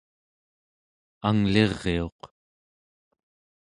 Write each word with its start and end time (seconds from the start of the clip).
angliriuq 1.27 2.19